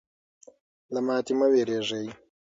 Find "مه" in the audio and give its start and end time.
1.39-1.47